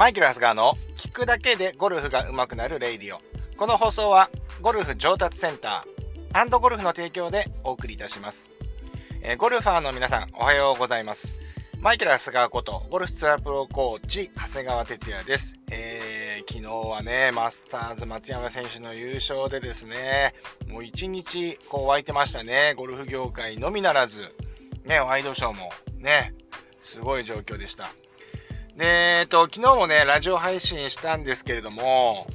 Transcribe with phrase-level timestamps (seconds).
[0.00, 3.20] マイケル・ハスガーの聞くだけでゴルフが上手くなるレイディオ。
[3.58, 4.30] この放送は
[4.62, 8.48] ゴルフ上達センターゴルフの提供でお送りいたします。
[9.20, 11.28] えー、ゴルファーの皆さんおはようございます。
[11.80, 15.52] マイケル・ハスガーことゴルフツアープロコーチ長谷川哲也です。
[15.70, 20.32] えー、昨日はね、マスターズ松山選手の優勝でですね、
[20.66, 22.72] もう一日こう湧いてましたね。
[22.74, 24.34] ゴルフ業界のみならず、
[24.86, 26.32] ね、ワイドショーもね、
[26.80, 27.90] すごい状況でした。
[28.80, 32.26] で、えっと、昨日もね、ラジオ配信したんですけれども、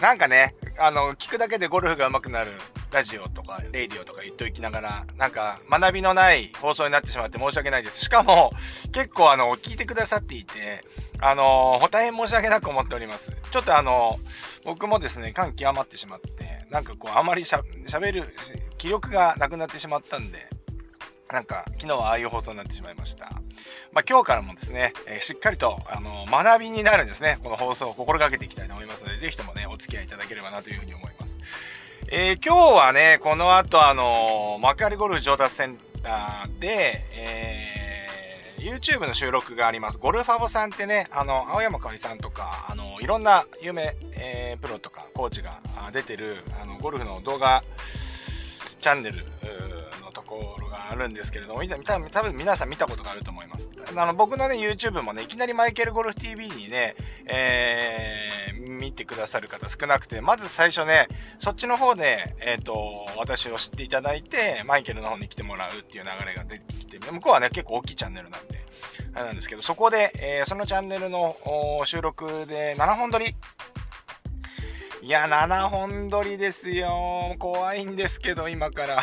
[0.00, 2.52] なんかね、あの、聞くだけでゴルフが上手くなる
[2.92, 7.98] ラジオとか、レイディオとか言っときながら、なんか学びのない放送になってしまって申し訳ないです。
[7.98, 8.52] しかも、
[8.92, 10.84] 結構あの、聞いてくださっていて、
[11.18, 13.32] あの、大変申し訳なく思っております。
[13.50, 14.20] ちょっとあの、
[14.64, 17.60] 僕もですね、感極まってしまって、なんかこう、あまりしゃ
[18.00, 18.36] べる
[18.78, 20.48] 気力がなくなってしまったんで、
[21.32, 23.30] なんか、昨日はああいう放送になってしまいました。
[23.92, 31.38] まあ、今日からもですね、えー、しっかりと、あの、学びになるんですね、この放送を心がけていきたいと思いますので、ぜひともね、お付き合いいただければなというふうに思います。
[32.08, 39.98] えー、今日はね、この後、あの、幕張ゴルフ上達センターで、えー、YouTube の収録があります。
[39.98, 45.60] ゴルファボさんってね、あの、青山かおりさんとか、あの、いろんな有名、えー、プロとかコーチが
[45.92, 47.64] 出てる、あの、ゴルフの動画、
[48.80, 49.24] チャンネル、
[50.16, 53.68] ところがあるんですけれども、多分多分皆さん見たことがあると思います。
[53.94, 68.64] あの、僕のね、YouTube もね、いきなりマイケルゴルフ TV にね、えー、見てくださる方少なくて、まず最初ね、そっちの方で、えっ、ー、と、私を知っていただいて、マイケルの方に来てもらうっていう流れが出てきて、向こうはね、結構大きいチャンネルなんで、
[69.12, 71.36] あれなんですけど、そこで、えー、そのチャンネルの
[71.84, 73.34] 収録で7本撮り
[75.02, 77.36] いや、7本撮りですよ。
[77.38, 79.02] 怖いんですけど、今から。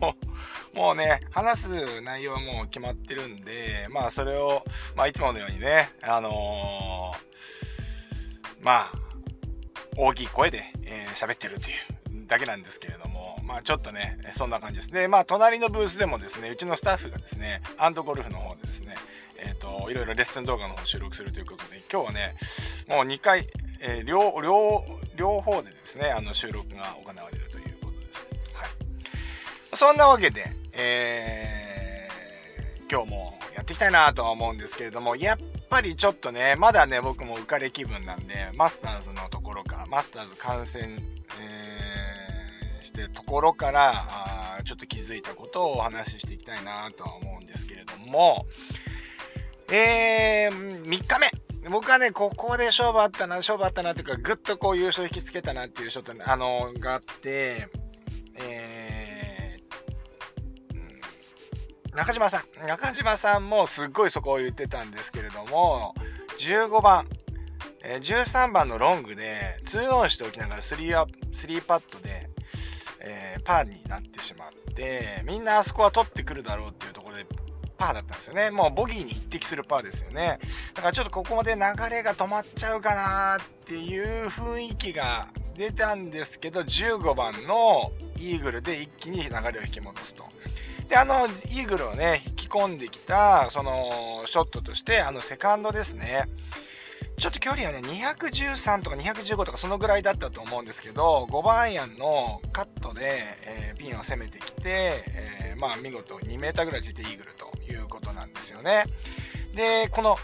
[0.00, 0.33] もう、
[0.74, 4.64] もうね、話す内容はもう決まってるんで、まあそれを、
[4.96, 8.92] まあいつものようにね、あのー、まあ、
[9.96, 11.74] 大きい声で喋、えー、ってるってい
[12.22, 14.90] うだけなんですけれども、まあちょっとね、そんな感じです。
[14.90, 18.96] で、まあ隣のブースでもですね、うちのスタッフがですね、アンドゴルフの方でですね、
[19.38, 22.36] えっ、ー、と、いろいろレッスン動画の方を収録するということで、今日はね、
[22.88, 23.46] もう2回、
[23.80, 24.84] えー、両、両、
[25.16, 28.26] 両方でですね、あの収録が行われるということです。
[28.54, 28.68] はい。
[29.76, 35.38] そんなわけで、えー、今日もやっていきたいなとは思うんですけれども、やっ
[35.70, 41.00] ぱりちょっとね、まだね、僕も浮かれ気分なんで、マスターズのところから、マスターズ観戦、
[42.82, 43.92] してところから、
[44.58, 48.46] あちょっと気づいたことをお話ししていきたいなとは思うんですけれども、
[49.68, 51.30] えー、3日目。
[51.70, 57.68] 僕はね、ここで勝負あったな、勝負あったなっていうか、ぐっとこう優勝引きつけたなっていうショット、あの、があって、
[58.36, 58.73] えー
[61.94, 62.66] 中島さん。
[62.66, 65.94] 中島さんもすっごいそこを言ってたんですけれども、
[66.38, 67.06] 15番、
[67.84, 72.28] えー、13番のロングで2オンしておきながら3ア3パットで、
[72.98, 77.26] えー、パーになってしまって、みんなあそこは取ってくるだろうっていうところで
[77.78, 78.50] パーだったんですよね。
[78.50, 80.40] もうボギーに匹敵するパーですよね。
[80.74, 81.60] だからちょっとここまで流
[81.90, 90.24] れが止まっちゃうかなっていう雰囲気が出たんですけど、15番のイーグルで一気に流れを引き戻すと。
[90.88, 96.28] で、あの、イーグルをね、引き込んできた、その、ショットとして、あの、セカンドですね。
[97.16, 108.84] ちょっと距離はね、213とか215とかそのぐらいだったと思うんですけど、5番アイアンのカットで、えー、ピンを攻めてきて、えー、まあ見事2 m ぐらいついてイーグルということなんですよね。
[109.54, 110.16] で、この、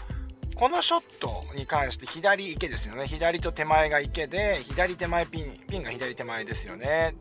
[0.55, 3.07] このショットに関して左池ですよね。
[3.07, 7.15] 左と手前が池で、左手前ピン、ピンが左手前ですよね。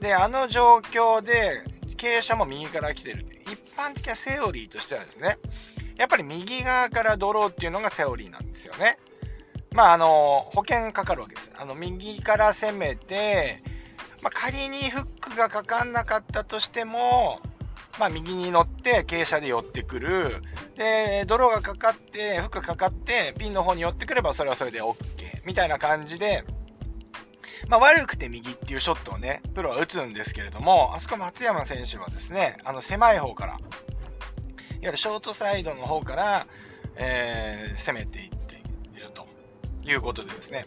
[0.00, 1.64] で、あの状況で、
[2.00, 3.26] 傾斜も右から来てる。
[3.42, 5.36] 一般的なセオリーとしてはですね、
[5.98, 8.98] やっぱり右側からドローっていうのがセオリーなんですよね。
[9.72, 11.52] まあ、あの、保険かかるわけです。
[11.54, 13.62] あの、右から攻めて、
[14.22, 17.40] まあ、仮にフックがかかんなかったとしても、
[17.98, 20.42] まあ、右に乗って傾斜で寄ってくる。
[20.76, 24.96] で、泥がかかって、フックかかって、ピンの方に寄ってくればそれはそれで OK。
[25.44, 26.44] みたいな感じで、
[27.68, 33.60] まあ、悪くて右っていうショットをね、プロは打つんですけれども、あそこ松山選手はですね、あの狭い方から、いわ
[34.82, 36.46] ゆるショートサイドの方から、
[36.96, 39.26] えー、攻めていっていると
[39.88, 40.64] いうことでですね、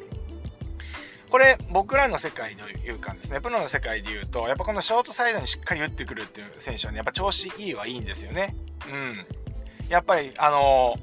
[1.34, 8.56] これ僕らの世界というかですね、プロの世界で言うと、やっぱこのショートサイドにしっかり打ってくるっていう選手はね、やっぱ調子いいはいいんですよね。
[8.88, 9.26] うん。
[9.90, 10.96] やっぱり、あの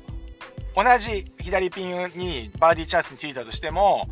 [0.77, 4.09] ー、同じ左ピンにバーディーチャンスについたとしても、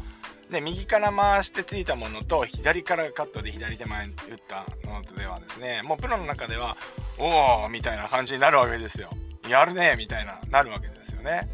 [0.51, 6.77] で、右から回してついたものと、左からカットで左手前に打ったものとではですね、もうプロの中では、
[7.19, 9.11] おーみたいな感じになるわけですよ。
[9.49, 11.49] やるねみたいな、なるわけですよね。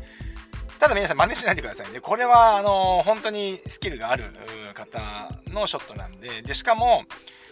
[0.79, 2.01] ただ皆さん真似しないでくださいね。
[2.01, 4.25] これは、あの本当にスキルがある
[4.75, 7.05] 方のショットなんで、で、しかも、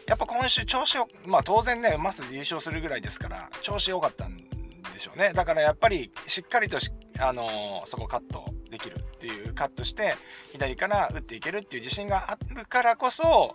[0.06, 5.32] やっぱ今週調子を、まあ当然ね、マスで優勝するぐらいですから、調子良かったんでしょうね。
[5.32, 6.78] だからやっぱりしっかりと
[7.18, 10.14] あのそこカットできるっていうカットして
[10.50, 13.54] 左から打っていけるっていう自信があるからこそ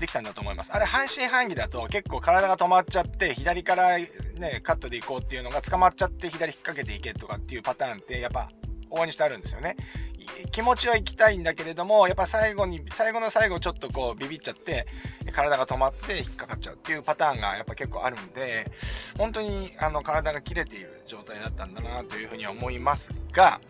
[0.00, 0.72] できたんだと思います。
[0.72, 8.50] あれ半信半疑だと結構体が止まっちゃって左からねカットでいこうっていうのが捕まっちゃって左引っ掛けていけとかっていうパターンってやっぱ
[8.90, 9.76] 往々にしてあるんですよね。
[10.50, 14.86] 気持ちは行きたいんだけれども、やっぱ最後に、最後の最後ちょっとこうビビっちゃって、
[15.32, 18.70] 体が止まって引っかかっちゃうっていうパターンがやっぱ結構あるんで、
[19.18, 23.60] 本当にあの体が切れている状態だったんだなというふうに思いますが、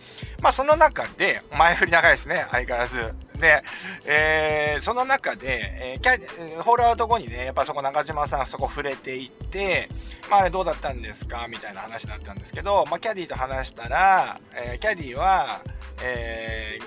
[0.41, 3.13] まあその中で、前振り長いですね、相変わらず。
[3.37, 3.65] で、
[4.07, 9.89] えー、その中で、えー、キャホールアウト後にね、やっぱそこ中島さんそこ触れていって、
[10.31, 11.49] まああれどうだったんですか？
[11.49, 15.63] みたいな話だったんですけど、まあキャディと話したら、えー、キャディは、
[16.05, 16.79] え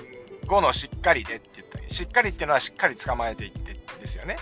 [0.42, 1.94] ー、5のしっかりでって言った。
[1.94, 4.38] しっかりっていうのはしっかり捕まえていってですよね。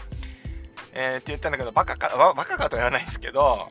[0.95, 3.67] えー、って言ったんだけど、バカか、バカかとは言わないんですけど、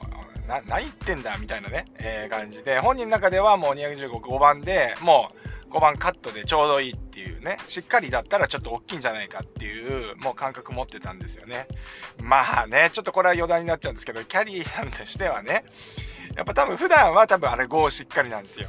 [0.52, 5.31] な、何言ってんだみたいなね、えー、感じで、本人の中ではもう215、5番で、も
[5.70, 11.66] う5番カットでちょうどいいっていうね、しっかりだったらちょっと大きいんじゃないかっていう、もう感覚持ってたんですよね。
[12.20, 15.64] まあね、ちょっとこれは余談になっちゃうんですけど、キャリーさんとしてはね、
[16.37, 18.69] やっぱ多分普段は多分あれ5しっかりなんですよ。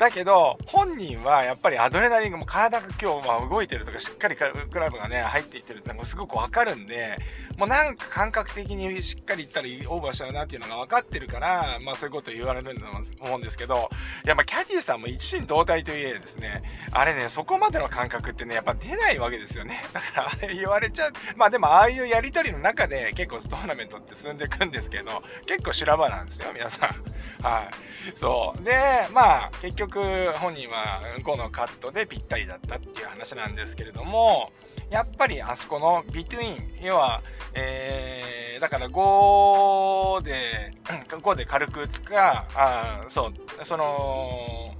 [0.00, 4.44] だけど、本人はやっぱりアドレナリンがも体が今日は動いてるとか、しっかりク
[4.78, 7.18] ラブがね、入っていってるってのがすごくわかるんで、
[7.58, 13.90] もうなんか感覚的にしっかりいったらオーバーしちゃうなっていうのが分かってるから、まあそういうこと言われるんだと思うんですけど、
[14.24, 16.62] やっぱキャディーさんも一心同体といえですね、
[16.92, 19.84] あれね、そこまでの感覚ってね、やっぱ出ないわけですよね。
[19.92, 21.12] だからあれ言われちゃう。
[21.36, 27.44] まあでもああいうやりとりの中で結構トーナメントって進んでいくんですけど、結構修羅場なんですよ、皆さん。
[27.44, 28.16] はい。
[28.16, 28.64] そう。
[28.64, 28.72] で、
[29.12, 34.52] まあ結局本人は5のカットでぴったりだったっていう話なんですけれども、
[34.90, 37.22] やっぱりあそこのビトゥイン、要は、
[37.54, 40.72] えー、だから5で、
[41.08, 44.74] 5で軽く打つか、あそう、その、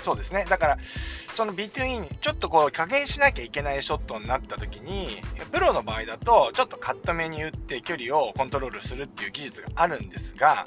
[0.00, 0.46] そうですね。
[0.48, 0.78] だから、
[1.32, 5.20] そのビトゥイン、ちょっとこう加減しなきゃいけないショットになった時に、
[5.50, 10.64] プロの場合だと、ちょっとカット目に打って距離をコントロールするっていう技術があるんですが、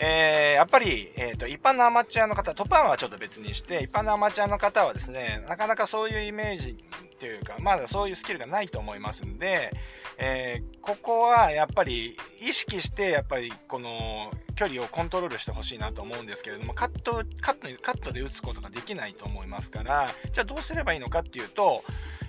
[0.00, 9.72] えー、やっぱり、えっ、ー、と、一般のアマチュアの方、トップアンはちょっと別にして、一般のアマチュアの方はですね、なかなかそういうイメージっていうか、まだそういうスキルがないと思いますんで、
[10.18, 21.82] えー、ここはやっぱり意識して、やっぱりこの距離をコントロールしてほしいなと思うんですけれども、カット、カット、カットで打つことができないと思いますから、じゃあどうすればいいのかっていうと、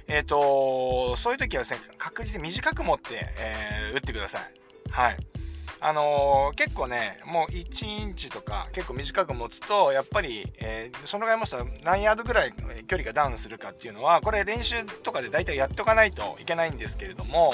[0.07, 4.51] えっ、ー、と、そういう時はですね、確実に短く持って、え、打ってください。
[4.89, 5.17] はい。
[5.81, 12.53] あのー、結構ね、もう1インチとか結構短く持つと、やっぱり、えー、そのぐらい持つと何ヤードぐらい
[12.87, 17.53] 距離がダウンするかっていうのは、これ練習とかで大体やっとかないといけないんですけれども、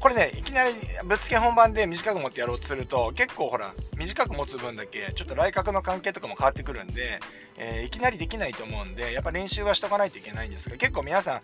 [0.00, 0.72] これね、いきなり
[1.04, 7.20] ぶっつけ本番で短く持ってやろうとすると、結構ほら、短く持つ分だけ、ちょっと来角の関係とかも変わってくるんで、
[7.56, 11.42] えー、いきなりできないと思うんで、やっぱ練習はしとかないといけないんですが、結構皆さん、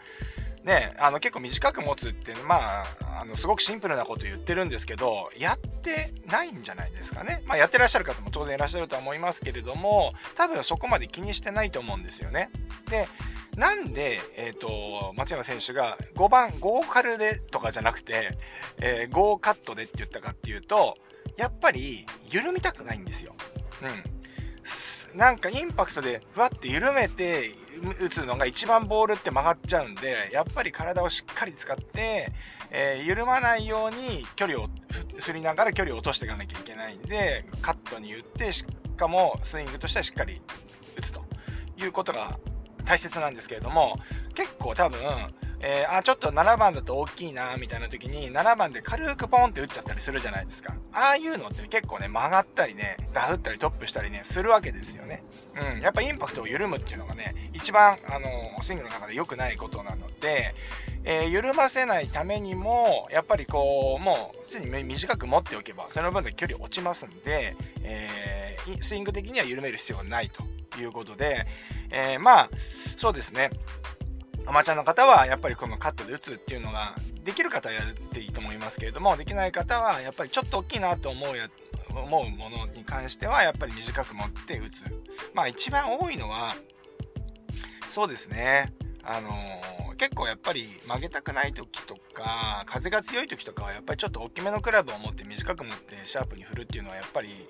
[0.68, 7.42] ね、あの結構短く持つってまああのすごくシンプルなこと言ってるんですけどやってないんじゃないですかね。
[7.46, 12.50] まあやってらっしゃる方も当然いらっしゃるとは思いますけれども多分そこまで気にしてないと思うんですよね。
[12.90, 13.08] で
[13.56, 18.36] なんで、えっ、ー、と松山選手が5番5カルでとかじゃなくて、
[18.76, 20.98] えー、5カットでって言ったかっていうと
[21.38, 23.34] やっぱり緩みたくないんですよ。
[23.82, 24.18] うん。
[25.18, 27.54] なんかインパクトでふわって緩めて
[28.00, 32.32] 打つのが一番ボールって曲がっちゃうんで、やっぱり体をしっかり使って、
[32.70, 34.68] えー、緩まないように距離を
[35.18, 38.64] すりながら距離を落としていかなきゃいけないんで、カットに打って、し
[38.96, 40.40] かもスイングとしてはしっかり
[40.96, 41.24] 打つと
[41.76, 42.38] いうことが
[42.84, 43.98] 大切なんですけれども、
[44.34, 45.00] 結構多分、
[45.60, 50.74] えー、あ、ちょっと7番だと大きいな、みたいな時に、7番で軽くポンって打っちゃったりするじゃないですか。
[50.92, 55.24] ああいうのって結構ね、曲がったりね、ダフったりトップしたりね、するわけですよね。
[55.56, 55.80] うん。
[55.80, 58.28] やっぱインパクトを緩むっていうのがね、一番、あの、
[58.62, 60.54] スイングの中で良くないことなので、
[61.04, 70.44] えー、緩ませないためにも、やっぱりこう、もう、すでに短く持っておけば、その分で距離落ちますんで、えー、スイング的には緩める必要がないと
[70.78, 71.46] いうことで、
[71.90, 72.50] えー、まあ、
[72.96, 73.50] そうですね。
[74.48, 81.50] アマチュアの方はやっぱりこのカットで打つっていうのができる方はやっていいと思いますけれどもできない方はやっぱりちょっと大きいなと思うや
[81.90, 84.84] 思うものに関してはやっぱり短く持って打つ。
[85.34, 86.56] まあ一番多いのは
[87.88, 88.72] そうですね。
[89.02, 97.48] あのー、結構やっぱり曲げたくない時とか風が強い時とかはやっぱりちょっと大きめのクラブを持って短く持ってシャープに振るっていうのはやっぱり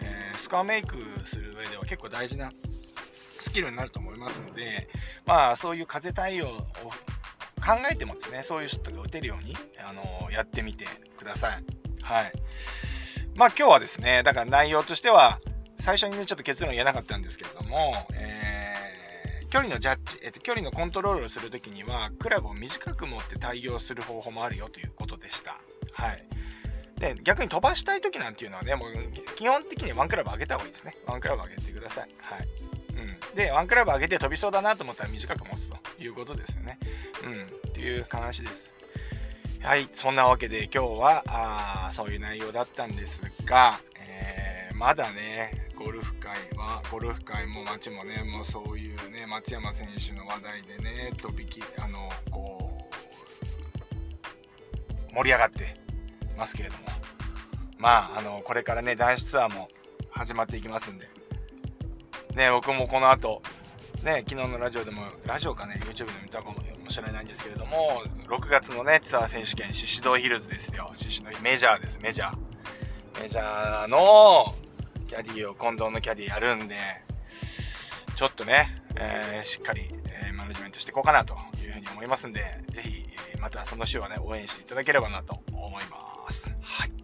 [0.00, 2.52] えー、スコアメイクする上では結構大事な
[3.42, 4.88] スキルになると思いますので、
[5.26, 6.58] まあ、そういう風対応を
[7.58, 11.64] 考えてもですね、そういうショットが打てるように、あのやってみてください。
[12.02, 12.32] はい。
[13.34, 15.40] まあ今日はですね、だから内容としては、
[15.80, 25.58] 最初にね、ちょっと結論言えなかったんですけれども、えー、距離のジャッジ、えっと、距離のコントロールをするときには、クラブを短く持って対応する方法もあるよということでした。
[25.92, 26.24] はい。
[26.98, 28.90] で、逆に飛ばしたい時なんていうのはね、もう
[29.36, 30.96] 基本的にワンクラブ上げた方がいいですね。
[31.06, 32.08] ワンクラブ上げてください。
[32.18, 32.48] はい。
[33.34, 36.78] で、ワンクラブ上げて飛びそうだなと思ったら短く持つということですよね。
[37.24, 37.46] うん。
[37.68, 38.72] っていう話です。
[39.60, 39.88] はい。
[39.92, 52.88] そんなわけで今日は、あそういう内容だったんですが、えー、まだね、ゴルフ界は、ゴルフ界も街もね、もうそういうね、松山選手の話題でね、飛びき、あの、こ
[55.10, 55.76] う、盛り上がって
[56.36, 56.84] ますけれども、
[57.78, 59.68] まあ、あの、これからね、男子ツアーも
[60.10, 61.08] 始まっていきますんで、
[62.38, 63.42] ね、僕もこの後、
[64.04, 66.56] ね、昨日のラジオでも、ラジオかね、YouTube で見たかも
[66.88, 70.92] しれないんですけれども、6月のね、ツアー選手権、宍戸ヒルズですよ。
[70.94, 73.20] 宍戸メジャーです、メジャー。
[73.20, 74.54] メジャーの
[75.08, 76.76] キャディーを近藤のキャディーやるんで、
[78.14, 83.04] ちょっとね、えー、しっかり、えー、マネジメントしていこうかなというふうに思いますんで、ぜひ、
[83.40, 86.54] またその週はね、応援していただければなと思います。
[86.62, 86.90] はい。
[86.90, 86.94] ま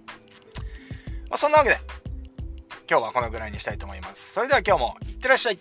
[1.30, 1.78] あ、そんなわけで、
[2.94, 4.34] 今日はこのぐらいにしたいと思います。
[4.34, 5.58] それでは今日もいってらっしゃい